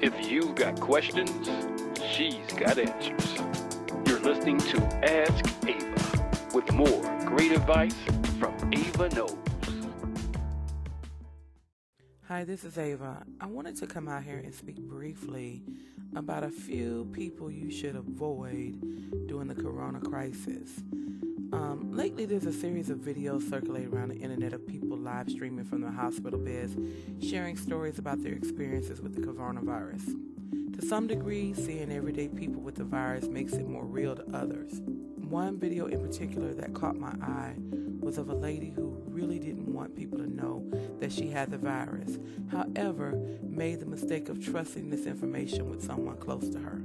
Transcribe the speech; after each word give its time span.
If 0.00 0.30
you've 0.30 0.54
got 0.54 0.78
questions, 0.80 1.48
she's 2.12 2.46
got 2.56 2.78
answers. 2.78 3.34
You're 4.06 4.20
listening 4.20 4.58
to 4.58 4.82
Ask 5.02 5.44
Ava 5.66 6.48
with 6.54 6.72
more 6.72 7.02
great 7.24 7.52
advice 7.52 7.96
from 8.38 8.54
Ava 8.72 9.08
Knows. 9.08 9.47
Hi, 12.28 12.44
this 12.44 12.62
is 12.62 12.76
Ava. 12.76 13.24
I 13.40 13.46
wanted 13.46 13.76
to 13.76 13.86
come 13.86 14.06
out 14.06 14.22
here 14.22 14.36
and 14.36 14.54
speak 14.54 14.76
briefly 14.76 15.62
about 16.14 16.44
a 16.44 16.50
few 16.50 17.08
people 17.14 17.50
you 17.50 17.70
should 17.70 17.96
avoid 17.96 19.26
during 19.28 19.48
the 19.48 19.54
corona 19.54 19.98
crisis. 19.98 20.82
Um, 21.54 21.90
lately, 21.90 22.26
there's 22.26 22.44
a 22.44 22.52
series 22.52 22.90
of 22.90 22.98
videos 22.98 23.48
circulating 23.48 23.94
around 23.94 24.10
the 24.10 24.18
internet 24.18 24.52
of 24.52 24.66
people 24.66 24.98
live 24.98 25.30
streaming 25.30 25.64
from 25.64 25.80
their 25.80 25.90
hospital 25.90 26.38
beds, 26.38 26.76
sharing 27.26 27.56
stories 27.56 27.98
about 27.98 28.22
their 28.22 28.34
experiences 28.34 29.00
with 29.00 29.14
the 29.14 29.22
coronavirus. 29.22 30.14
To 30.78 30.86
some 30.86 31.06
degree, 31.06 31.54
seeing 31.54 31.90
everyday 31.90 32.28
people 32.28 32.60
with 32.60 32.74
the 32.74 32.84
virus 32.84 33.24
makes 33.28 33.54
it 33.54 33.66
more 33.66 33.86
real 33.86 34.14
to 34.14 34.36
others. 34.36 34.82
One 35.28 35.58
video 35.58 35.84
in 35.88 36.00
particular 36.00 36.54
that 36.54 36.72
caught 36.72 36.96
my 36.96 37.12
eye 37.20 37.54
was 38.00 38.16
of 38.16 38.30
a 38.30 38.34
lady 38.34 38.70
who 38.70 39.02
really 39.06 39.38
didn't 39.38 39.70
want 39.70 39.94
people 39.94 40.16
to 40.16 40.26
know 40.26 40.64
that 41.00 41.12
she 41.12 41.28
had 41.28 41.50
the 41.50 41.58
virus. 41.58 42.18
However, 42.50 43.12
made 43.42 43.80
the 43.80 43.86
mistake 43.86 44.30
of 44.30 44.42
trusting 44.42 44.88
this 44.88 45.04
information 45.04 45.68
with 45.68 45.84
someone 45.84 46.16
close 46.16 46.48
to 46.48 46.58
her. 46.58 46.82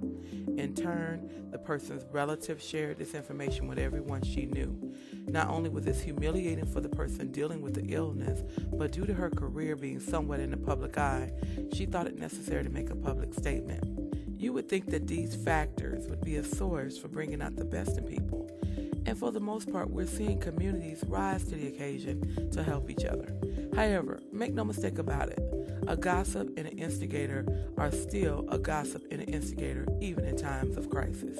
In 0.57 0.75
turn, 0.75 1.51
the 1.51 1.57
person's 1.57 2.03
relative 2.11 2.61
shared 2.61 2.97
this 2.97 3.13
information 3.13 3.69
with 3.69 3.79
everyone 3.79 4.23
she 4.23 4.45
knew. 4.45 4.93
Not 5.25 5.47
only 5.47 5.69
was 5.69 5.85
this 5.85 6.01
humiliating 6.01 6.65
for 6.65 6.81
the 6.81 6.89
person 6.89 7.31
dealing 7.31 7.61
with 7.61 7.75
the 7.75 7.93
illness, 7.93 8.43
but 8.73 8.91
due 8.91 9.05
to 9.05 9.13
her 9.13 9.29
career 9.29 9.77
being 9.77 10.01
somewhat 10.01 10.41
in 10.41 10.51
the 10.51 10.57
public 10.57 10.97
eye, 10.97 11.31
she 11.73 11.85
thought 11.85 12.07
it 12.07 12.19
necessary 12.19 12.63
to 12.65 12.69
make 12.69 12.89
a 12.89 12.95
public 12.95 13.33
statement. 13.33 13.82
You 14.53 14.57
would 14.57 14.69
think 14.69 14.91
that 14.91 15.07
these 15.07 15.33
factors 15.33 16.07
would 16.09 16.23
be 16.23 16.35
a 16.35 16.43
source 16.43 16.95
for 16.95 17.07
bringing 17.07 17.41
out 17.41 17.55
the 17.55 17.65
best 17.65 17.97
in 17.97 18.03
people. 18.03 18.47
And 19.07 19.17
for 19.17 19.31
the 19.31 19.39
most 19.39 19.71
part, 19.71 19.89
we're 19.89 20.05
seeing 20.05 20.39
communities 20.39 21.03
rise 21.07 21.43
to 21.45 21.55
the 21.55 21.69
occasion 21.69 22.51
to 22.51 22.61
help 22.61 22.87
each 22.91 23.03
other. 23.03 23.33
However, 23.75 24.19
make 24.31 24.53
no 24.53 24.63
mistake 24.63 24.99
about 24.99 25.29
it, 25.29 25.39
a 25.87 25.97
gossip 25.97 26.49
and 26.55 26.67
an 26.67 26.77
instigator 26.77 27.47
are 27.79 27.89
still 27.89 28.45
a 28.47 28.59
gossip 28.59 29.03
and 29.09 29.23
an 29.23 29.27
instigator, 29.29 29.87
even 29.99 30.23
in 30.23 30.37
times 30.37 30.77
of 30.77 30.87
crisis. 30.87 31.39